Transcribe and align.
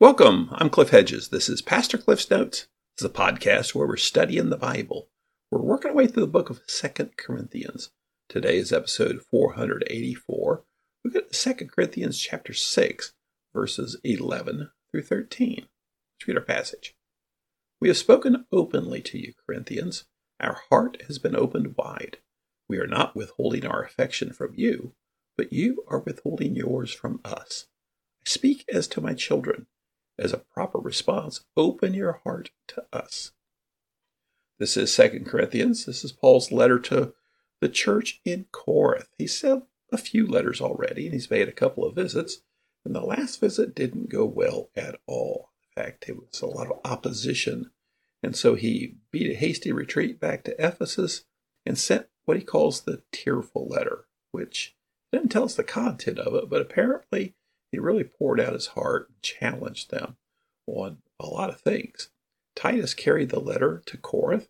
Welcome. 0.00 0.48
I'm 0.50 0.70
Cliff 0.70 0.90
Hedges. 0.90 1.28
This 1.28 1.48
is 1.48 1.62
Pastor 1.62 1.96
Cliff's 1.96 2.28
Notes. 2.28 2.66
Is 2.98 3.04
a 3.04 3.08
podcast 3.08 3.76
where 3.76 3.86
we're 3.86 3.96
studying 3.96 4.50
the 4.50 4.56
Bible. 4.56 5.08
We're 5.52 5.62
working 5.62 5.92
our 5.92 5.96
way 5.96 6.08
through 6.08 6.24
the 6.24 6.32
book 6.32 6.50
of 6.50 6.62
Second 6.66 7.16
Corinthians. 7.16 7.92
Today 8.28 8.56
is 8.56 8.72
episode 8.72 9.22
484. 9.30 10.64
We 11.04 11.12
get 11.12 11.32
Second 11.32 11.70
Corinthians 11.70 12.18
chapter 12.18 12.52
6, 12.52 13.12
verses 13.54 13.96
11 14.02 14.72
through 14.90 15.02
13. 15.02 15.58
Let's 15.58 16.26
read 16.26 16.38
our 16.38 16.42
passage. 16.42 16.96
We 17.80 17.86
have 17.86 17.96
spoken 17.96 18.46
openly 18.50 19.00
to 19.02 19.16
you, 19.16 19.32
Corinthians. 19.46 20.06
Our 20.40 20.58
heart 20.70 21.02
has 21.06 21.20
been 21.20 21.36
opened 21.36 21.76
wide. 21.78 22.18
We 22.68 22.78
are 22.78 22.88
not 22.88 23.14
withholding 23.14 23.64
our 23.64 23.84
affection 23.84 24.32
from 24.32 24.54
you, 24.56 24.94
but 25.36 25.52
you 25.52 25.84
are 25.86 26.00
withholding 26.00 26.56
yours 26.56 26.92
from 26.92 27.20
us. 27.24 27.66
I 28.26 28.28
speak 28.28 28.64
as 28.68 28.88
to 28.88 29.00
my 29.00 29.14
children. 29.14 29.68
As 30.18 30.32
a 30.32 30.38
proper 30.38 30.78
response, 30.78 31.44
open 31.56 31.94
your 31.94 32.20
heart 32.24 32.50
to 32.68 32.84
us. 32.92 33.32
This 34.58 34.76
is 34.76 34.94
Second 34.94 35.26
Corinthians. 35.26 35.86
This 35.86 36.04
is 36.04 36.12
Paul's 36.12 36.52
letter 36.52 36.78
to 36.80 37.14
the 37.60 37.68
church 37.68 38.20
in 38.24 38.46
Corinth. 38.52 39.08
He 39.18 39.26
sent 39.26 39.64
a 39.90 39.98
few 39.98 40.26
letters 40.26 40.60
already, 40.60 41.06
and 41.06 41.14
he's 41.14 41.30
made 41.30 41.48
a 41.48 41.52
couple 41.52 41.84
of 41.84 41.96
visits. 41.96 42.42
And 42.84 42.94
the 42.94 43.00
last 43.00 43.40
visit 43.40 43.74
didn't 43.74 44.10
go 44.10 44.24
well 44.24 44.70
at 44.76 45.00
all. 45.06 45.50
In 45.76 45.82
fact, 45.82 46.04
it 46.08 46.16
was 46.16 46.40
a 46.40 46.46
lot 46.46 46.70
of 46.70 46.78
opposition. 46.84 47.70
And 48.22 48.36
so 48.36 48.54
he 48.54 48.96
beat 49.10 49.30
a 49.30 49.34
hasty 49.38 49.72
retreat 49.72 50.20
back 50.20 50.44
to 50.44 50.64
Ephesus 50.64 51.24
and 51.66 51.76
sent 51.76 52.06
what 52.24 52.36
he 52.36 52.44
calls 52.44 52.82
the 52.82 53.02
tearful 53.10 53.66
letter, 53.66 54.06
which 54.30 54.76
doesn't 55.12 55.30
tell 55.30 55.44
us 55.44 55.54
the 55.54 55.64
content 55.64 56.18
of 56.18 56.34
it, 56.34 56.48
but 56.48 56.60
apparently 56.60 57.34
he 57.74 57.80
really 57.80 58.04
poured 58.04 58.40
out 58.40 58.52
his 58.52 58.68
heart 58.68 59.08
and 59.08 59.20
challenged 59.20 59.90
them 59.90 60.16
on 60.66 60.98
a 61.18 61.26
lot 61.26 61.50
of 61.50 61.60
things. 61.60 62.08
Titus 62.54 62.94
carried 62.94 63.30
the 63.30 63.40
letter 63.40 63.82
to 63.86 63.96
Corinth, 63.96 64.48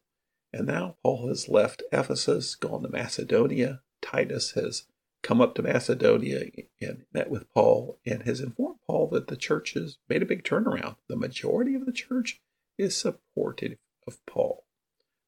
and 0.52 0.66
now 0.66 0.96
Paul 1.02 1.28
has 1.28 1.48
left 1.48 1.82
Ephesus, 1.90 2.54
gone 2.54 2.82
to 2.82 2.90
Macedonia. 2.90 3.80
Titus 4.02 4.52
has 4.52 4.84
come 5.22 5.40
up 5.40 5.54
to 5.54 5.62
Macedonia 5.62 6.50
and 6.82 7.06
met 7.14 7.30
with 7.30 7.50
Paul 7.54 7.98
and 8.04 8.24
has 8.24 8.40
informed 8.40 8.80
Paul 8.86 9.08
that 9.08 9.28
the 9.28 9.36
church 9.36 9.72
has 9.72 9.96
made 10.06 10.20
a 10.20 10.26
big 10.26 10.44
turnaround. 10.44 10.96
The 11.08 11.16
majority 11.16 11.74
of 11.74 11.86
the 11.86 11.92
church 11.92 12.42
is 12.76 12.94
supportive 12.94 13.78
of 14.06 14.24
Paul, 14.26 14.66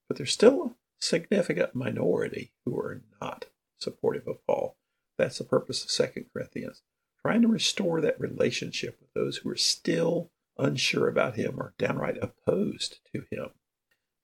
but 0.06 0.18
there's 0.18 0.34
still 0.34 0.62
a 0.62 0.74
significant 0.98 1.74
minority 1.74 2.52
who 2.66 2.78
are 2.78 3.00
not 3.22 3.46
supportive 3.78 4.28
of 4.28 4.46
Paul. 4.46 4.76
That's 5.16 5.38
the 5.38 5.44
purpose 5.44 5.82
of 5.82 5.90
Second 5.90 6.26
Corinthians 6.30 6.82
trying 7.26 7.42
to 7.42 7.48
restore 7.48 8.00
that 8.00 8.20
relationship 8.20 8.96
with 9.00 9.12
those 9.12 9.38
who 9.38 9.50
are 9.50 9.56
still 9.56 10.30
unsure 10.58 11.08
about 11.08 11.34
him 11.34 11.56
or 11.58 11.74
downright 11.76 12.16
opposed 12.22 13.00
to 13.12 13.24
him. 13.32 13.48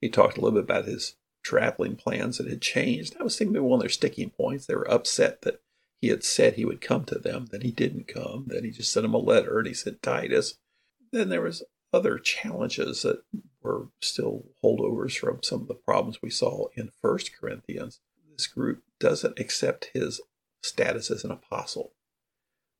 He 0.00 0.08
talked 0.08 0.38
a 0.38 0.40
little 0.40 0.60
bit 0.60 0.70
about 0.70 0.84
his 0.84 1.16
traveling 1.42 1.96
plans 1.96 2.38
that 2.38 2.46
had 2.46 2.62
changed. 2.62 3.14
That 3.14 3.24
was 3.24 3.34
seeming 3.34 3.54
to 3.54 3.60
be 3.60 3.64
one 3.64 3.78
of 3.78 3.80
their 3.80 3.88
sticking 3.88 4.30
points. 4.30 4.66
They 4.66 4.76
were 4.76 4.88
upset 4.88 5.42
that 5.42 5.60
he 6.00 6.08
had 6.08 6.22
said 6.22 6.54
he 6.54 6.64
would 6.64 6.80
come 6.80 7.04
to 7.06 7.18
them, 7.18 7.46
then 7.50 7.62
he 7.62 7.72
didn't 7.72 8.06
come, 8.06 8.44
then 8.46 8.62
he 8.62 8.70
just 8.70 8.92
sent 8.92 9.02
them 9.02 9.14
a 9.14 9.18
letter 9.18 9.58
and 9.58 9.66
he 9.66 9.74
sent 9.74 10.00
Titus. 10.00 10.58
Then 11.10 11.28
there 11.28 11.42
was 11.42 11.64
other 11.92 12.18
challenges 12.18 13.02
that 13.02 13.24
were 13.62 13.88
still 14.00 14.44
holdovers 14.62 15.18
from 15.18 15.42
some 15.42 15.62
of 15.62 15.66
the 15.66 15.74
problems 15.74 16.22
we 16.22 16.30
saw 16.30 16.66
in 16.76 16.92
First 17.00 17.32
Corinthians. 17.36 17.98
This 18.30 18.46
group 18.46 18.84
doesn't 19.00 19.40
accept 19.40 19.90
his 19.92 20.20
status 20.62 21.10
as 21.10 21.24
an 21.24 21.32
apostle. 21.32 21.94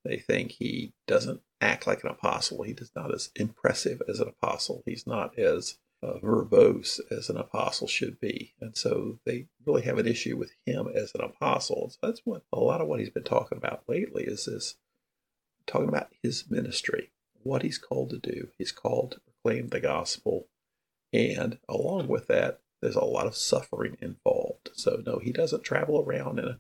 They 0.05 0.17
think 0.17 0.53
he 0.53 0.93
doesn't 1.07 1.41
act 1.61 1.87
like 1.87 2.03
an 2.03 2.11
apostle. 2.11 2.63
He 2.63 2.73
is 2.73 2.91
not 2.97 3.15
as 3.15 3.31
impressive 3.37 4.03
as 4.09 4.21
an 4.21 4.29
apostle. 4.29 4.83
He's 4.85 5.07
not 5.07 5.39
as 5.39 5.79
uh, 6.03 6.15
verbose 6.23 7.01
as 7.11 7.31
an 7.31 7.37
apostle 7.37 7.87
should 7.87 8.19
be. 8.21 8.55
And 8.61 8.77
so 8.77 9.21
they 9.25 9.47
really 9.65 9.83
have 9.83 9.99
an 9.99 10.07
issue 10.07 10.37
with 10.37 10.51
him 10.67 10.89
as 10.95 11.13
an 11.15 11.21
apostle. 11.21 11.91
So 11.91 11.99
that's 12.03 12.23
what 12.25 12.43
a 12.53 12.59
lot 12.59 12.81
of 12.81 12.89
what 12.89 12.99
he's 12.99 13.11
been 13.11 13.23
talking 13.23 13.59
about 13.59 13.85
lately 13.87 14.25
is 14.25 14.47
this 14.47 14.77
talking 15.67 15.89
about 15.89 16.13
his 16.23 16.51
ministry, 16.51 17.13
what 17.43 17.63
he's 17.63 17.79
called 17.79 18.11
to 18.11 18.19
do. 18.19 18.49
He's 18.59 18.73
called 18.73 19.13
to 19.13 19.21
proclaim 19.21 19.69
the 19.69 19.81
gospel. 19.81 20.49
And 21.13 21.59
along 21.69 22.09
with 22.09 22.27
that, 22.29 22.61
there's 22.81 22.97
a 22.97 23.05
lot 23.05 23.27
of 23.27 23.37
suffering 23.37 23.97
involved. 24.01 24.71
So 24.75 25.03
no, 25.07 25.21
he 25.23 25.31
doesn't 25.31 25.63
travel 25.63 26.03
around 26.05 26.41
in 26.41 26.47
a 26.47 26.59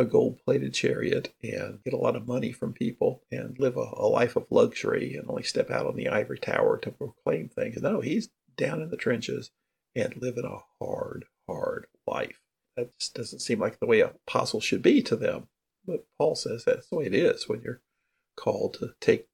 a 0.00 0.04
gold 0.04 0.38
plated 0.44 0.74
chariot 0.74 1.32
and 1.42 1.82
get 1.84 1.94
a 1.94 1.98
lot 1.98 2.16
of 2.16 2.26
money 2.26 2.50
from 2.50 2.72
people 2.72 3.22
and 3.30 3.58
live 3.58 3.76
a, 3.76 3.90
a, 3.96 4.06
life 4.06 4.34
of 4.34 4.46
luxury 4.50 5.14
and 5.14 5.28
only 5.28 5.42
step 5.42 5.70
out 5.70 5.86
on 5.86 5.94
the 5.94 6.08
ivory 6.08 6.38
tower 6.38 6.78
to 6.78 6.90
proclaim 6.90 7.48
things. 7.48 7.80
No, 7.80 8.00
he's 8.00 8.30
down 8.56 8.82
in 8.82 8.90
the 8.90 8.96
trenches 8.96 9.50
and 9.94 10.16
living 10.16 10.44
a 10.44 10.84
hard, 10.84 11.26
hard 11.48 11.86
life. 12.06 12.40
That 12.76 12.98
just 12.98 13.14
doesn't 13.14 13.40
seem 13.40 13.60
like 13.60 13.78
the 13.78 13.86
way 13.86 14.00
an 14.00 14.10
apostle 14.26 14.60
should 14.60 14.82
be 14.82 15.02
to 15.02 15.16
them. 15.16 15.48
But 15.86 16.06
Paul 16.18 16.34
says 16.34 16.64
that's 16.64 16.88
the 16.88 16.96
way 16.96 17.06
it 17.06 17.14
is 17.14 17.48
when 17.48 17.60
you're 17.62 17.82
called 18.36 18.74
to 18.74 18.94
take 19.00 19.28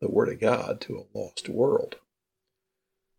the 0.00 0.10
word 0.10 0.28
of 0.28 0.40
God 0.40 0.80
to 0.82 0.98
a 0.98 1.18
lost 1.18 1.48
world. 1.48 1.96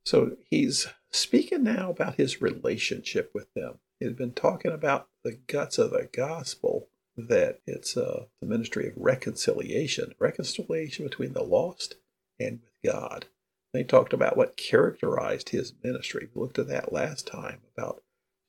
So 0.06 0.38
he's 0.50 0.88
speaking 1.12 1.64
now 1.64 1.92
about 1.92 2.16
his 2.16 2.42
relationship 2.42 3.32
with 3.34 3.54
them. 3.56 3.80
He's 4.00 4.14
been 4.14 4.34
talking 4.34 4.72
about 4.72 5.08
the 5.24 5.38
guts 5.48 5.78
of 5.78 5.92
the 5.92 6.10
gospel 6.12 6.88
that 7.28 7.60
it's 7.66 7.96
a, 7.98 8.28
the 8.40 8.48
ministry 8.48 8.88
of 8.88 8.94
reconciliation, 8.96 10.14
reconciliation 10.20 11.06
between 11.06 11.34
the 11.34 11.44
lost 11.44 11.96
and 12.40 12.60
with 12.62 12.94
God. 12.94 13.26
They 13.74 13.84
talked 13.84 14.14
about 14.14 14.36
what 14.36 14.58
characterized 14.58 15.50
his 15.50 15.74
ministry. 15.84 16.30
We 16.34 16.42
looked 16.42 16.60
at 16.60 16.68
that 16.68 16.92
last 16.92 17.28
time 17.28 17.62
about 17.76 18.04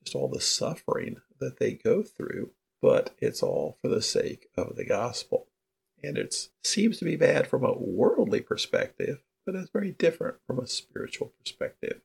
just 0.05 0.17
all 0.17 0.29
the 0.29 0.41
suffering 0.41 1.19
that 1.39 1.59
they 1.59 1.73
go 1.73 2.03
through, 2.03 2.51
but 2.81 3.15
it's 3.19 3.43
all 3.43 3.79
for 3.81 3.89
the 3.89 4.03
sake 4.03 4.49
of 4.57 4.77
the 4.77 4.85
gospel. 4.85 5.47
And 6.03 6.19
it 6.19 6.35
seems 6.65 6.99
to 6.99 7.05
be 7.05 7.17
bad 7.17 7.47
from 7.47 7.65
a 7.65 7.79
worldly 7.79 8.41
perspective, 8.41 9.23
but 9.47 9.55
it's 9.55 9.71
very 9.71 9.93
different 9.93 10.37
from 10.47 10.59
a 10.59 10.67
spiritual 10.67 11.33
perspective. 11.39 12.01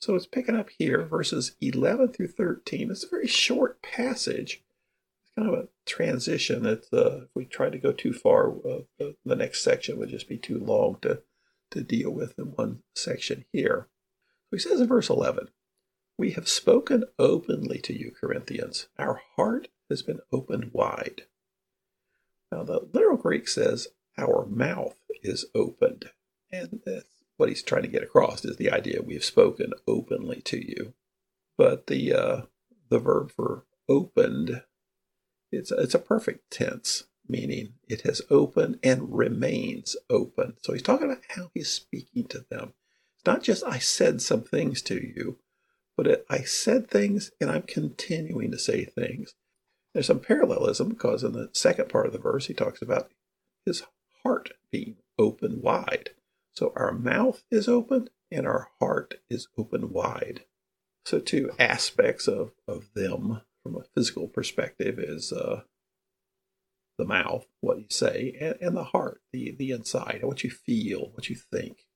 So 0.00 0.14
it's 0.14 0.26
picking 0.26 0.56
up 0.56 0.68
here, 0.78 1.02
verses 1.02 1.56
11 1.60 2.12
through 2.12 2.28
13. 2.28 2.90
It's 2.90 3.04
a 3.04 3.08
very 3.08 3.26
short 3.26 3.82
passage. 3.82 4.62
Kind 5.36 5.48
of 5.48 5.54
a 5.54 5.68
transition. 5.86 6.62
that 6.62 6.86
uh, 6.92 7.24
if 7.24 7.28
we 7.34 7.44
try 7.44 7.70
to 7.70 7.78
go 7.78 7.92
too 7.92 8.12
far, 8.12 8.50
uh, 8.50 8.82
the, 8.98 9.16
the 9.24 9.36
next 9.36 9.62
section 9.62 9.98
would 9.98 10.10
just 10.10 10.28
be 10.28 10.38
too 10.38 10.58
long 10.58 10.98
to, 11.02 11.22
to 11.70 11.82
deal 11.82 12.10
with 12.10 12.38
in 12.38 12.46
one 12.46 12.82
section 12.94 13.44
here. 13.52 13.88
So 14.50 14.56
he 14.56 14.58
says 14.58 14.80
in 14.80 14.86
verse 14.86 15.10
11, 15.10 15.48
We 16.18 16.32
have 16.32 16.48
spoken 16.48 17.04
openly 17.18 17.78
to 17.80 17.98
you, 17.98 18.12
Corinthians. 18.12 18.88
Our 18.98 19.20
heart 19.36 19.68
has 19.90 20.02
been 20.02 20.20
opened 20.32 20.70
wide. 20.72 21.22
Now, 22.52 22.62
the 22.62 22.88
literal 22.92 23.16
Greek 23.16 23.48
says, 23.48 23.88
Our 24.16 24.46
mouth 24.46 24.96
is 25.22 25.46
opened. 25.54 26.10
And 26.52 26.80
that's 26.86 27.24
what 27.36 27.48
he's 27.48 27.62
trying 27.62 27.82
to 27.82 27.88
get 27.88 28.02
across 28.02 28.44
is 28.44 28.56
the 28.56 28.70
idea 28.70 29.02
we've 29.02 29.24
spoken 29.24 29.72
openly 29.88 30.40
to 30.42 30.58
you. 30.58 30.94
But 31.56 31.88
the 31.88 32.12
uh, 32.12 32.42
the 32.88 32.98
verb 32.98 33.32
for 33.32 33.64
opened, 33.88 34.62
it's 35.56 35.70
a, 35.70 35.76
it's 35.76 35.94
a 35.94 35.98
perfect 35.98 36.50
tense, 36.50 37.04
meaning 37.28 37.74
it 37.88 38.02
has 38.02 38.22
opened 38.30 38.78
and 38.82 39.14
remains 39.14 39.96
open. 40.10 40.54
So 40.62 40.72
he's 40.72 40.82
talking 40.82 41.10
about 41.10 41.22
how 41.30 41.50
he's 41.54 41.70
speaking 41.70 42.24
to 42.26 42.44
them. 42.50 42.74
It's 43.16 43.26
not 43.26 43.42
just 43.42 43.64
I 43.64 43.78
said 43.78 44.20
some 44.20 44.42
things 44.42 44.82
to 44.82 44.94
you, 44.94 45.38
but 45.96 46.06
it, 46.06 46.26
I 46.28 46.40
said 46.40 46.88
things 46.88 47.30
and 47.40 47.50
I'm 47.50 47.62
continuing 47.62 48.50
to 48.50 48.58
say 48.58 48.84
things. 48.84 49.34
There's 49.92 50.06
some 50.06 50.20
parallelism 50.20 50.90
because 50.90 51.22
in 51.22 51.32
the 51.32 51.50
second 51.52 51.88
part 51.88 52.06
of 52.06 52.12
the 52.12 52.18
verse 52.18 52.46
he 52.46 52.54
talks 52.54 52.82
about 52.82 53.10
his 53.64 53.84
heart 54.22 54.50
being 54.70 54.96
open 55.18 55.62
wide. 55.62 56.10
So 56.52 56.72
our 56.76 56.92
mouth 56.92 57.44
is 57.50 57.68
open 57.68 58.08
and 58.30 58.46
our 58.46 58.68
heart 58.80 59.14
is 59.30 59.48
open 59.56 59.92
wide. 59.92 60.44
So 61.04 61.20
two 61.20 61.50
aspects 61.58 62.26
of, 62.26 62.52
of 62.66 62.92
them 62.94 63.42
from 63.64 63.76
a 63.76 63.84
physical 63.94 64.28
perspective 64.28 64.98
is 64.98 65.32
uh, 65.32 65.62
the 66.98 67.04
mouth, 67.04 67.46
what 67.60 67.78
you 67.78 67.86
say, 67.90 68.36
and, 68.40 68.56
and 68.60 68.76
the 68.76 68.84
heart, 68.84 69.22
the, 69.32 69.56
the 69.58 69.70
inside, 69.70 70.20
what 70.22 70.44
you 70.44 70.50
feel, 70.50 71.10
what 71.14 71.28
you 71.28 71.34
think. 71.34 71.86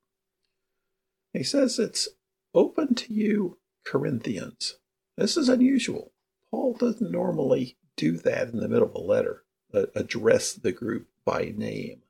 He 1.31 1.43
says 1.43 1.79
it's 1.79 2.09
open 2.53 2.95
to 2.95 3.13
you, 3.13 3.59
Corinthians. 3.85 4.79
This 5.15 5.37
is 5.37 5.47
unusual. 5.47 6.11
Paul 6.49 6.73
doesn't 6.73 7.11
normally 7.11 7.77
do 7.95 8.17
that 8.17 8.49
in 8.49 8.57
the 8.59 8.67
middle 8.67 8.89
of 8.89 8.95
a 8.95 8.99
letter, 8.99 9.43
uh, 9.73 9.85
address 9.95 10.53
the 10.53 10.71
group 10.71 11.07
by 11.23 11.53
name. 11.55 12.01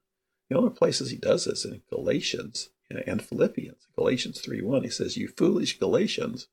The 0.50 0.57
only 0.57 0.71
places 0.71 1.11
he 1.11 1.17
does 1.17 1.45
this 1.45 1.65
in 1.65 1.81
Galatians 1.89 2.69
and 2.89 3.21
Philippians. 3.21 3.88
Galatians 3.95 4.41
3.1, 4.41 4.83
he 4.83 4.89
says, 4.89 5.17
You 5.17 5.27
foolish 5.27 5.77
Galatians. 5.77 6.47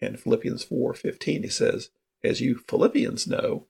And 0.00 0.20
Philippians 0.20 0.64
4.15, 0.66 1.42
he 1.42 1.48
says, 1.48 1.90
As 2.24 2.40
you 2.40 2.58
Philippians 2.68 3.26
know. 3.26 3.66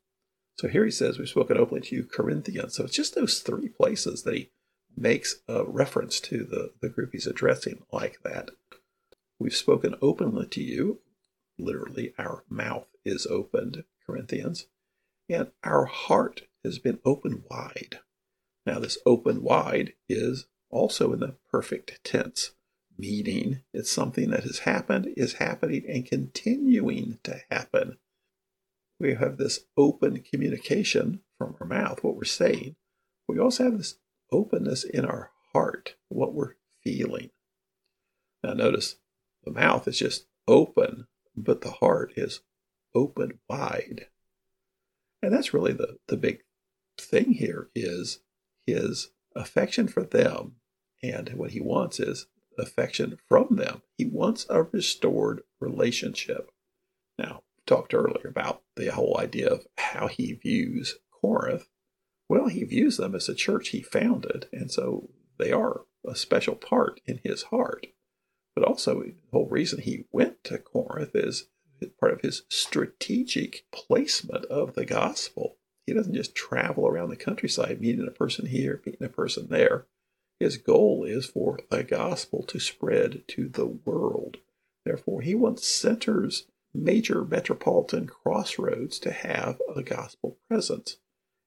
So 0.56 0.69
here 0.69 0.85
he 0.85 0.91
says, 0.91 1.19
We've 1.19 1.29
spoken 1.29 1.56
openly 1.56 1.83
to 1.83 1.97
you 1.97 2.05
Corinthians. 2.05 2.75
So 2.75 2.85
it's 2.85 2.97
just 2.97 3.15
those 3.15 3.41
three 3.41 3.69
places 3.69 4.23
that 4.23 4.35
he 4.35 4.50
makes 4.97 5.37
a 5.49 5.65
reference 5.65 6.21
to 6.21 6.45
the, 6.45 6.73
the 6.81 6.89
group 6.89 7.11
he's 7.12 7.27
addressing 7.27 7.83
like 7.93 8.21
that. 8.25 8.50
We've 9.39 9.55
spoken 9.55 9.95
openly 10.03 10.47
to 10.47 10.62
you. 10.62 11.00
Literally, 11.59 12.15
our 12.19 12.45
mouth 12.49 12.87
is 13.05 13.27
opened, 13.27 13.85
Corinthians, 14.06 14.67
and 15.29 15.51
our 15.62 15.85
heart 15.87 16.43
has 16.65 16.79
been 16.79 16.99
opened 17.05 17.44
wide. 17.51 18.01
Now, 18.67 18.79
this 18.79 18.99
open 19.06 19.43
wide 19.43 19.94
is 20.09 20.47
also 20.71 21.12
in 21.12 21.21
the 21.21 21.37
perfect 21.51 22.01
tense, 22.05 22.53
meaning 22.99 23.62
it's 23.73 23.91
something 23.91 24.31
that 24.31 24.43
has 24.43 24.61
happened, 24.61 25.12
is 25.17 25.35
happening, 25.35 25.85
and 25.89 26.05
continuing 26.05 27.19
to 27.23 27.41
happen. 27.51 27.99
We 29.00 29.15
have 29.15 29.37
this 29.37 29.61
open 29.77 30.23
communication 30.23 31.21
from 31.37 31.56
our 31.61 31.67
mouth, 31.67 32.03
what 32.03 32.17
we're 32.17 32.25
saying. 32.25 32.77
We 33.29 33.39
also 33.39 33.65
have 33.65 33.79
this 33.79 33.97
openness 34.33 34.85
in 34.85 35.05
our 35.05 35.31
heart, 35.53 35.95
what 36.09 36.35
we're 36.35 36.55
feeling. 36.83 37.31
Now, 38.43 38.55
notice 38.55 38.97
the 39.45 39.53
mouth 39.53 39.87
is 39.87 39.99
just 39.99 40.27
open, 40.47 41.06
but 41.37 41.61
the 41.61 41.71
heart 41.71 42.12
is 42.17 42.41
open 42.95 43.39
wide. 43.49 44.06
And 45.23 45.33
that's 45.33 45.55
really 45.55 45.73
the, 45.73 45.99
the 46.09 46.17
big 46.17 46.41
thing 46.99 47.33
here 47.33 47.69
is 47.75 48.21
his 48.67 49.11
affection 49.35 49.89
for 49.89 50.03
them. 50.03 50.56
And 51.03 51.31
what 51.31 51.53
he 51.53 51.61
wants 51.61 52.01
is 52.01 52.27
affection 52.59 53.19
from 53.29 53.56
them. 53.56 53.83
He 53.97 54.05
wants 54.05 54.47
a 54.49 54.65
restored 54.65 55.43
relationship. 55.61 56.51
Talked 57.69 57.93
earlier 57.93 58.29
about 58.29 58.62
the 58.76 58.91
whole 58.91 59.19
idea 59.20 59.50
of 59.50 59.67
how 59.76 60.06
he 60.06 60.32
views 60.32 60.97
Corinth. 61.12 61.69
Well, 62.26 62.49
he 62.49 62.65
views 62.65 62.97
them 62.97 63.15
as 63.15 63.29
a 63.29 63.35
church 63.35 63.69
he 63.69 63.82
founded, 63.82 64.49
and 64.53 64.70
so 64.70 65.11
they 65.38 65.53
are 65.53 65.82
a 66.06 66.17
special 66.17 66.55
part 66.55 67.03
in 67.05 67.20
his 67.23 67.44
heart. 67.44 67.88
But 68.55 68.65
also, 68.65 69.03
the 69.03 69.15
whole 69.32 69.49
reason 69.50 69.82
he 69.82 70.06
went 70.11 70.43
to 70.44 70.56
Corinth 70.56 71.11
is 71.15 71.49
part 72.00 72.15
of 72.15 72.23
his 72.23 72.44
strategic 72.49 73.67
placement 73.70 74.47
of 74.47 74.75
the 74.75 74.87
gospel. 74.87 75.59
He 75.87 75.93
doesn't 75.93 76.15
just 76.15 76.35
travel 76.35 76.88
around 76.88 77.11
the 77.11 77.17
countryside 77.17 77.82
meeting 77.82 78.09
a 78.09 78.11
person 78.11 78.47
here, 78.47 78.81
meeting 78.87 79.06
a 79.06 79.11
person 79.11 79.49
there. 79.50 79.87
His 80.41 80.56
goal 80.56 81.05
is 81.05 81.26
for 81.26 81.61
the 81.70 81.85
gospel 81.85 82.44
to 82.44 82.59
spread 82.59 83.25
to 83.29 83.47
the 83.47 83.67
world. 83.67 84.38
Therefore, 84.87 85.20
he 85.20 85.35
wants 85.35 85.67
centers, 85.67 86.47
major 86.75 87.25
metropolitan 87.25 88.06
crossroads 88.06 88.99
to 89.00 89.11
have 89.11 89.61
a 89.75 89.82
gospel 89.82 90.38
presence. 90.49 90.97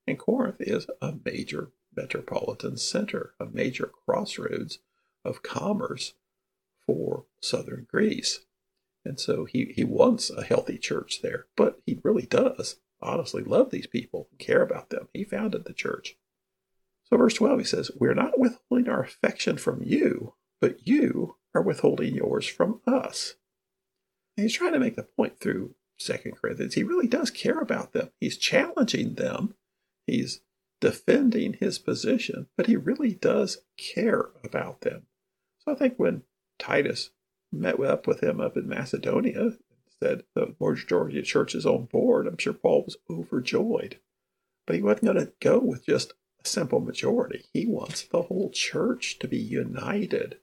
And 0.08 0.18
Corinth 0.18 0.58
is 0.60 0.88
a 1.02 1.14
major 1.24 1.72
metropolitan 1.96 2.78
center, 2.78 3.34
a 3.40 3.46
major 3.46 3.92
crossroads 4.06 4.80
of 5.24 5.44
commerce 5.44 6.14
for 6.86 7.26
southern 7.42 7.86
Greece. 7.90 8.42
And 9.06 9.20
so 9.20 9.46
he, 9.46 9.74
he 9.76 9.84
wants 9.84 10.30
a 10.30 10.44
healthy 10.44 10.78
church 10.78 11.22
there, 11.22 11.48
but 11.56 11.80
he 11.86 12.00
really 12.04 12.26
does 12.26 12.78
honestly 13.02 13.44
love 13.44 13.72
these 13.72 13.88
people, 13.88 14.28
and 14.30 14.40
care 14.40 14.62
about 14.62 14.90
them. 14.90 15.08
He 15.14 15.24
founded 15.24 15.66
the 15.66 15.74
church. 15.74 16.16
So, 17.06 17.18
verse 17.18 17.34
12, 17.34 17.60
he 17.60 17.66
says, 17.66 17.92
We're 17.96 18.14
not 18.14 18.40
withholding 18.40 18.90
our 18.90 19.02
affection 19.02 19.58
from 19.58 19.82
you, 19.84 20.36
but 20.60 20.88
you 20.88 21.38
are 21.54 21.62
withholding 21.62 22.16
yours 22.16 22.46
from 22.48 22.82
us. 22.88 23.36
He's 24.42 24.54
trying 24.54 24.74
to 24.74 24.80
make 24.80 24.96
the 24.96 25.04
point 25.04 25.40
through 25.40 25.76
Second 26.00 26.38
Corinthians. 26.38 26.74
He 26.74 26.84
really 26.84 27.08
does 27.08 27.30
care 27.30 27.60
about 27.60 27.94
them. 27.94 28.10
He's 28.20 28.38
challenging 28.38 29.16
them. 29.16 29.56
He's 30.08 30.42
defending 30.80 31.54
his 31.54 31.78
position, 31.78 32.48
but 32.58 32.68
he 32.68 32.76
really 32.76 33.14
does 33.14 33.60
care 33.78 34.30
about 34.44 34.82
them. 34.82 35.04
So 35.60 35.72
I 35.72 35.76
think 35.76 35.96
when 35.98 36.24
Titus 36.58 37.12
met 37.52 37.80
up 37.80 38.08
with 38.08 38.24
him 38.24 38.42
up 38.42 38.58
in 38.58 38.68
Macedonia, 38.68 39.40
and 39.40 39.58
said 40.02 40.24
the 40.34 40.56
majority 40.60 41.20
of 41.20 41.26
churches 41.26 41.66
on 41.66 41.86
board, 41.86 42.28
I'm 42.28 42.38
sure 42.38 42.54
Paul 42.54 42.84
was 42.86 42.98
overjoyed. 43.10 44.00
But 44.66 44.76
he 44.76 44.82
wasn't 44.82 45.04
going 45.04 45.18
to 45.18 45.34
go 45.40 45.60
with 45.60 45.86
just 45.86 46.14
a 46.44 46.48
simple 46.48 46.80
majority. 46.80 47.46
He 47.54 47.66
wants 47.66 48.04
the 48.04 48.24
whole 48.24 48.50
church 48.52 49.20
to 49.20 49.28
be 49.28 49.38
united 49.38 50.40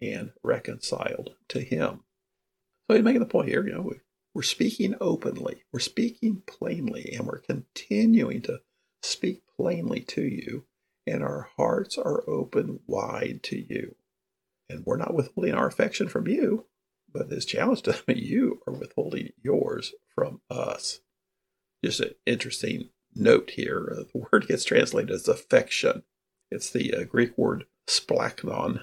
and 0.00 0.32
reconciled 0.42 1.34
to 1.48 1.60
him. 1.60 2.00
So 2.88 2.94
he's 2.94 3.04
making 3.04 3.20
the 3.20 3.26
point 3.26 3.48
here, 3.48 3.66
you 3.66 3.74
know, 3.74 3.92
we're 4.34 4.42
speaking 4.42 4.94
openly, 5.00 5.64
we're 5.72 5.80
speaking 5.80 6.42
plainly, 6.46 7.12
and 7.12 7.26
we're 7.26 7.38
continuing 7.38 8.40
to 8.42 8.60
speak 9.02 9.42
plainly 9.56 10.00
to 10.00 10.22
you, 10.22 10.64
and 11.06 11.22
our 11.22 11.50
hearts 11.56 11.98
are 11.98 12.28
open 12.28 12.80
wide 12.86 13.40
to 13.44 13.58
you. 13.58 13.96
And 14.70 14.84
we're 14.86 14.96
not 14.96 15.14
withholding 15.14 15.54
our 15.54 15.66
affection 15.66 16.08
from 16.08 16.28
you, 16.28 16.66
but 17.12 17.28
this 17.28 17.44
challenge 17.44 17.82
to 17.82 17.92
them, 17.92 18.02
you 18.16 18.60
are 18.66 18.72
withholding 18.72 19.30
yours 19.42 19.92
from 20.14 20.40
us. 20.50 21.00
Just 21.84 22.00
an 22.00 22.12
interesting 22.26 22.90
note 23.14 23.50
here. 23.50 23.92
Uh, 23.92 24.04
the 24.12 24.26
word 24.32 24.48
gets 24.48 24.64
translated 24.64 25.10
as 25.10 25.28
affection. 25.28 26.04
It's 26.50 26.70
the 26.70 26.94
uh, 26.94 27.04
Greek 27.04 27.36
word 27.36 27.66
splanchnon, 27.86 28.82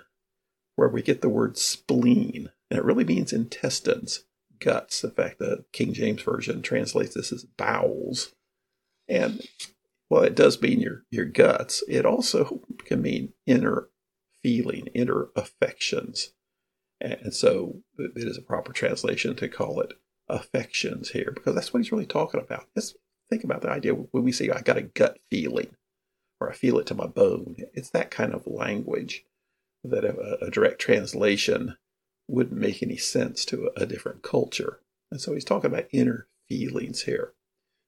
where 0.75 0.90
we 0.90 1.02
get 1.02 1.22
the 1.22 1.30
word 1.30 1.57
spleen, 1.57 2.50
and 2.69 2.79
it 2.79 2.85
really 2.85 3.06
means 3.06 3.31
intestines, 3.31 4.25
guts. 4.59 5.03
In 5.03 5.12
fact, 5.12 5.39
the 5.39 5.65
King 5.71 5.94
James 5.94 6.21
Version 6.21 6.62
translates 6.62 7.13
this 7.13 7.31
as 7.31 7.45
bowels. 7.45 8.33
And 9.07 9.47
while 10.07 10.23
it 10.23 10.35
does 10.35 10.62
mean 10.62 10.79
your, 10.79 11.03
your 11.12 11.25
guts, 11.25 11.83
it 11.88 12.06
also 12.06 12.62
can 12.85 13.01
mean 13.01 13.33
inner 13.45 13.89
feeling, 14.41 14.88
inner 14.94 15.29
affections. 15.35 16.31
And 17.01 17.33
so 17.33 17.81
it 17.97 18.12
is 18.15 18.38
a 18.38 18.41
proper 18.41 18.71
translation 18.71 19.35
to 19.35 19.50
call 19.50 19.81
it 19.81 19.94
affections 20.27 21.11
here 21.11 21.31
because 21.35 21.53
that's 21.53 21.73
what 21.73 21.79
he's 21.79 21.91
really 21.91 22.06
talking 22.06 22.39
about. 22.39 22.68
Let's 22.75 22.95
think 23.29 23.44
about 23.44 23.61
the 23.61 23.69
idea 23.69 23.94
when 23.94 24.23
we 24.23 24.31
say, 24.31 24.50
I 24.50 24.61
got 24.61 24.77
a 24.77 24.83
gut 24.83 25.19
feeling 25.29 25.75
or 26.39 26.50
I 26.50 26.53
feel 26.53 26.79
it 26.79 26.88
to 26.88 26.95
my 26.95 27.07
bone. 27.07 27.57
It's 27.73 27.89
that 27.91 28.11
kind 28.11 28.33
of 28.33 28.47
language 28.47 29.25
that 29.83 30.03
a, 30.03 30.45
a 30.45 30.50
direct 30.50 30.79
translation 30.79 31.77
wouldn't 32.27 32.60
make 32.60 32.81
any 32.81 32.98
sense 32.98 33.45
to 33.45 33.72
a, 33.75 33.86
different 33.86 34.24
culture. 34.24 34.80
And 35.12 35.22
so 35.22 35.33
he's 35.33 35.45
talking 35.45 35.72
about 35.72 35.88
inner 35.92 36.27
feelings 36.48 37.04
here. 37.04 37.33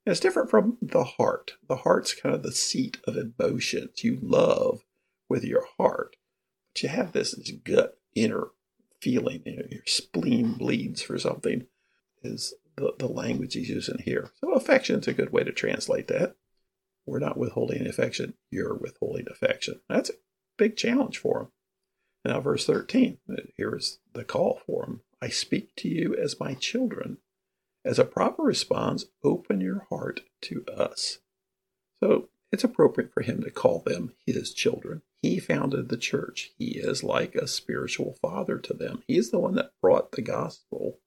And 0.05 0.11
it's 0.11 0.19
different 0.19 0.49
from 0.49 0.77
the 0.81 1.03
heart. 1.03 1.53
The 1.67 1.77
heart's 1.77 2.13
kind 2.13 2.33
of 2.33 2.43
the 2.43 2.51
seat 2.51 2.97
of 3.05 3.17
emotions. 3.17 4.03
You 4.03 4.19
love 4.21 4.83
with 5.27 5.43
your 5.43 5.65
heart, 5.77 6.15
but 6.73 6.83
you 6.83 6.89
have 6.89 7.11
this, 7.11 7.31
this 7.31 7.51
gut 7.51 7.97
inner 8.15 8.49
feeling, 9.01 9.41
you 9.45 9.57
know, 9.57 9.67
your 9.69 9.83
spleen 9.85 10.53
bleeds 10.53 11.01
for 11.01 11.17
something, 11.17 11.65
is 12.23 12.53
the, 12.77 12.93
the 12.97 13.07
language 13.07 13.53
he's 13.53 13.69
using 13.69 13.99
here. 13.99 14.31
So 14.39 14.53
affection's 14.53 15.07
a 15.07 15.13
good 15.13 15.31
way 15.31 15.43
to 15.43 15.51
translate 15.51 16.07
that. 16.07 16.35
We're 17.05 17.19
not 17.19 17.37
withholding 17.37 17.87
affection, 17.87 18.33
you're 18.51 18.75
withholding 18.75 19.27
affection. 19.29 19.81
That's 19.89 20.09
a 20.09 20.13
big 20.57 20.75
challenge 20.75 21.17
for 21.17 21.41
him. 21.41 21.47
Now, 22.25 22.41
verse 22.41 22.65
13, 22.65 23.19
here 23.55 23.75
is 23.75 23.99
the 24.13 24.23
call 24.23 24.61
for 24.65 24.83
him. 24.85 25.01
I 25.21 25.29
speak 25.29 25.75
to 25.77 25.87
you 25.87 26.15
as 26.15 26.39
my 26.39 26.53
children. 26.53 27.17
As 27.85 27.99
a 27.99 28.05
proper 28.05 28.43
response, 28.43 29.05
open 29.23 29.61
your 29.61 29.87
heart 29.89 30.21
to 30.41 30.65
us. 30.65 31.19
So 32.03 32.29
it's 32.51 32.63
appropriate 32.63 33.13
for 33.13 33.21
him 33.21 33.41
to 33.43 33.51
call 33.51 33.79
them 33.79 34.13
his 34.25 34.53
children. 34.53 35.01
He 35.21 35.39
founded 35.39 35.89
the 35.89 35.97
church. 35.97 36.51
He 36.57 36.77
is 36.77 37.03
like 37.03 37.35
a 37.35 37.47
spiritual 37.47 38.17
father 38.21 38.57
to 38.59 38.73
them. 38.73 39.03
He's 39.07 39.31
the 39.31 39.39
one 39.39 39.55
that 39.55 39.71
brought 39.81 40.11
the 40.11 40.21
gospel 40.21 40.99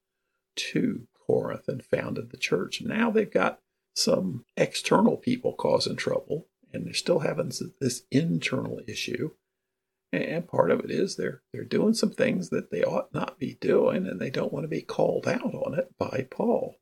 to 0.56 1.06
Corinth 1.26 1.68
and 1.68 1.84
founded 1.84 2.30
the 2.30 2.36
church. 2.36 2.82
Now 2.82 3.10
they've 3.10 3.30
got 3.30 3.60
some 3.94 4.44
external 4.56 5.16
people 5.16 5.52
causing 5.52 5.96
trouble, 5.96 6.48
and 6.72 6.86
they're 6.86 6.94
still 6.94 7.20
having 7.20 7.52
this 7.80 8.02
internal 8.10 8.80
issue. 8.86 9.30
And 10.12 10.48
part 10.48 10.72
of 10.72 10.80
it 10.80 10.90
is 10.90 11.16
they're 11.16 11.42
they're 11.52 11.64
doing 11.64 11.94
some 11.94 12.10
things 12.10 12.50
that 12.50 12.70
they 12.70 12.82
ought 12.82 13.14
not 13.14 13.38
be 13.38 13.56
doing, 13.60 14.06
and 14.06 14.20
they 14.20 14.30
don't 14.30 14.52
want 14.52 14.64
to 14.64 14.68
be 14.68 14.82
called 14.82 15.28
out 15.28 15.54
on 15.54 15.78
it 15.78 15.96
by 15.98 16.26
Paul, 16.30 16.76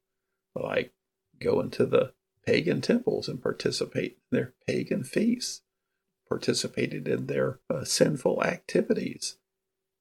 like 0.55 0.95
going 1.39 1.71
to 1.73 1.85
the 1.85 2.15
pagan 2.47 2.81
temples 2.81 3.29
and 3.29 3.43
participate 3.43 4.19
in 4.33 4.39
their 4.39 4.55
pagan 4.67 5.05
feasts, 5.05 5.61
participated 6.27 7.07
in 7.07 7.27
their 7.27 7.61
uh, 7.69 7.85
sinful 7.85 8.43
activities. 8.43 9.37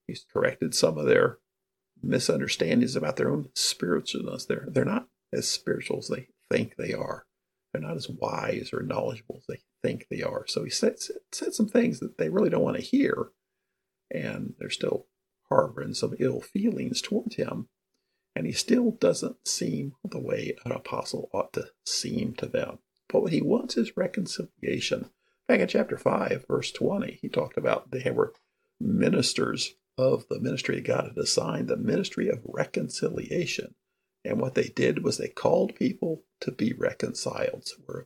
He's 0.08 0.26
corrected 0.32 0.74
some 0.74 0.98
of 0.98 1.06
their 1.06 1.40
misunderstandings 2.02 2.96
about 2.96 3.18
their 3.18 3.30
own 3.30 3.50
spiritualness. 3.56 4.48
They're, 4.48 4.68
they're 4.70 4.86
not 4.86 5.10
as 5.34 5.50
spiritual 5.50 5.98
as 5.98 6.08
they 6.08 6.30
think 6.50 6.78
they 6.78 6.94
are. 6.94 7.27
They're 7.80 7.88
not 7.88 7.98
as 7.98 8.10
wise 8.10 8.72
or 8.74 8.82
knowledgeable 8.82 9.38
as 9.38 9.46
they 9.48 9.62
think 9.82 10.08
they 10.10 10.22
are. 10.22 10.46
So 10.48 10.64
he 10.64 10.70
said, 10.70 10.96
said 11.32 11.54
some 11.54 11.68
things 11.68 12.00
that 12.00 12.18
they 12.18 12.30
really 12.30 12.50
don't 12.50 12.64
want 12.64 12.78
to 12.78 12.82
hear, 12.82 13.28
and 14.12 14.54
they're 14.60 14.70
still 14.70 15.08
harboring 15.50 15.94
some 15.94 16.16
ill 16.20 16.42
feelings 16.42 17.02
towards 17.02 17.36
him 17.36 17.70
and 18.36 18.46
he 18.46 18.52
still 18.52 18.92
doesn't 18.92 19.48
seem 19.48 19.94
the 20.04 20.20
way 20.20 20.56
an 20.64 20.72
apostle 20.72 21.28
ought 21.34 21.54
to 21.54 21.66
seem 21.86 22.36
to 22.36 22.46
them. 22.46 22.78
But 23.10 23.24
what 23.24 23.32
he 23.32 23.42
wants 23.42 23.78
is 23.78 23.98
reconciliation 23.98 25.10
Back 25.48 25.62
in 25.62 25.68
chapter 25.70 25.98
5, 25.98 26.46
verse 26.50 26.74
20, 26.74 27.20
he 27.22 27.30
talked 27.30 27.58
about 27.58 27.92
they 27.92 28.12
were 28.12 28.34
ministers 28.82 29.76
of 29.98 30.28
the 30.30 30.42
ministry 30.42 30.82
God 30.82 31.06
had 31.06 31.18
assigned, 31.18 31.70
the 31.70 31.78
ministry 31.78 32.28
of 32.28 32.42
reconciliation. 32.44 33.76
And 34.26 34.40
what 34.40 34.56
they 34.56 34.68
did 34.68 35.04
was 35.04 35.18
they 35.18 35.30
called 35.30 35.76
people 35.76 36.24
to 36.42 36.52
be 36.52 36.74
reconciled. 36.74 37.68
So 37.68 37.76
we're 37.88 38.06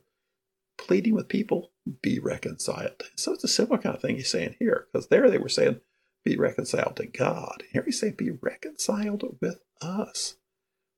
pleading 0.78 1.14
with 1.14 1.28
people, 1.28 1.72
be 2.00 2.18
reconciled. 2.18 3.02
So 3.16 3.32
it's 3.32 3.44
a 3.44 3.48
similar 3.48 3.78
kind 3.78 3.94
of 3.94 4.02
thing 4.02 4.16
he's 4.16 4.30
saying 4.30 4.56
here, 4.58 4.86
because 4.92 5.08
there 5.08 5.30
they 5.30 5.38
were 5.38 5.48
saying, 5.48 5.80
be 6.24 6.36
reconciled 6.36 6.96
to 6.96 7.06
God. 7.06 7.64
Here 7.72 7.82
he's 7.84 7.98
saying, 7.98 8.14
be 8.16 8.30
reconciled 8.30 9.24
with 9.40 9.60
us. 9.80 10.36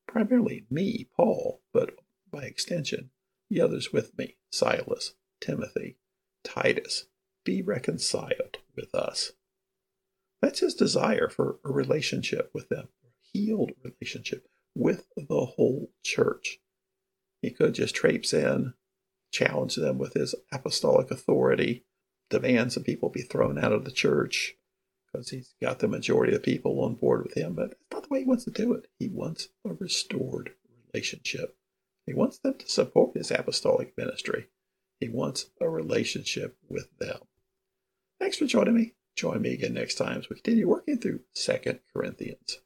Primarily 0.06 0.66
me, 0.70 1.08
Paul, 1.16 1.62
but 1.72 1.96
by 2.30 2.42
extension, 2.42 3.10
the 3.48 3.60
others 3.60 3.92
with 3.92 4.16
me, 4.18 4.36
Silas, 4.50 5.14
Timothy, 5.40 5.96
Titus. 6.42 7.06
Be 7.44 7.62
reconciled 7.62 8.58
with 8.76 8.94
us. 8.94 9.32
That's 10.40 10.60
his 10.60 10.74
desire 10.74 11.28
for 11.28 11.58
a 11.64 11.70
relationship 11.70 12.50
with 12.52 12.68
them, 12.68 12.88
a 13.04 13.08
healed 13.32 13.72
relationship 13.82 14.46
with 14.74 15.06
the 15.16 15.46
whole 15.56 15.90
church. 16.02 16.58
He 17.42 17.50
could 17.50 17.74
just 17.74 17.94
traipse 17.94 18.32
in, 18.32 18.74
challenge 19.32 19.76
them 19.76 19.98
with 19.98 20.14
his 20.14 20.34
apostolic 20.52 21.10
authority, 21.10 21.84
demand 22.30 22.72
some 22.72 22.84
people 22.84 23.08
be 23.10 23.22
thrown 23.22 23.62
out 23.62 23.72
of 23.72 23.84
the 23.84 23.90
church 23.90 24.54
because 25.12 25.30
he's 25.30 25.54
got 25.62 25.78
the 25.78 25.88
majority 25.88 26.34
of 26.34 26.42
people 26.42 26.80
on 26.80 26.94
board 26.94 27.24
with 27.24 27.36
him. 27.36 27.54
But 27.54 27.70
that's 27.70 27.80
not 27.92 28.02
the 28.04 28.08
way 28.08 28.20
he 28.20 28.26
wants 28.26 28.44
to 28.44 28.50
do 28.50 28.72
it. 28.72 28.86
He 28.98 29.08
wants 29.08 29.48
a 29.64 29.72
restored 29.72 30.52
relationship. 30.92 31.56
He 32.06 32.14
wants 32.14 32.38
them 32.38 32.54
to 32.58 32.68
support 32.68 33.16
his 33.16 33.30
apostolic 33.30 33.96
ministry. 33.96 34.48
He 35.00 35.08
wants 35.08 35.50
a 35.60 35.68
relationship 35.68 36.56
with 36.68 36.88
them. 36.98 37.18
Thanks 38.18 38.38
for 38.38 38.46
joining 38.46 38.74
me. 38.74 38.94
Join 39.16 39.42
me 39.42 39.52
again 39.52 39.74
next 39.74 39.94
time 39.94 40.18
as 40.18 40.28
we 40.28 40.36
continue 40.36 40.68
working 40.68 40.98
through 40.98 41.20
Second 41.34 41.80
Corinthians. 41.92 42.58